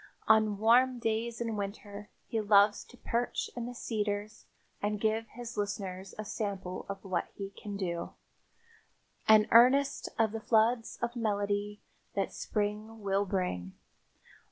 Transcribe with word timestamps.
On 0.27 0.57
warm 0.57 0.97
days 0.97 1.39
in 1.39 1.55
winter 1.55 2.09
he 2.25 2.41
loves 2.41 2.83
to 2.85 2.97
perch 2.97 3.51
in 3.55 3.67
the 3.67 3.75
cedars 3.75 4.47
and 4.81 4.99
give 4.99 5.27
his 5.27 5.57
listeners 5.57 6.15
a 6.17 6.25
sample 6.25 6.87
of 6.89 7.03
what 7.03 7.27
he 7.35 7.51
can 7.51 7.77
do, 7.77 8.13
an 9.27 9.47
earnest 9.51 10.09
of 10.17 10.31
the 10.31 10.41
floods 10.41 10.97
of 11.03 11.15
melody 11.15 11.83
that 12.15 12.33
spring 12.33 13.01
will 13.01 13.25
bring. 13.27 13.75